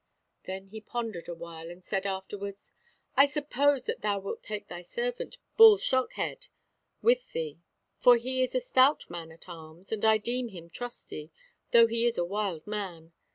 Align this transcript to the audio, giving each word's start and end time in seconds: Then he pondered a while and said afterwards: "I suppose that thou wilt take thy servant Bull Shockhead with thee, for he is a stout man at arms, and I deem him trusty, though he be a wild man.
Then 0.45 0.69
he 0.69 0.81
pondered 0.81 1.29
a 1.29 1.35
while 1.35 1.69
and 1.69 1.83
said 1.85 2.07
afterwards: 2.07 2.71
"I 3.15 3.27
suppose 3.27 3.85
that 3.85 4.01
thou 4.01 4.17
wilt 4.17 4.41
take 4.41 4.67
thy 4.67 4.81
servant 4.81 5.37
Bull 5.57 5.77
Shockhead 5.77 6.47
with 7.03 7.33
thee, 7.33 7.59
for 7.99 8.17
he 8.17 8.41
is 8.41 8.55
a 8.55 8.61
stout 8.61 9.11
man 9.11 9.31
at 9.31 9.47
arms, 9.47 9.91
and 9.91 10.03
I 10.03 10.17
deem 10.17 10.47
him 10.47 10.71
trusty, 10.71 11.31
though 11.69 11.85
he 11.85 12.03
be 12.09 12.13
a 12.17 12.25
wild 12.25 12.65
man. 12.65 13.13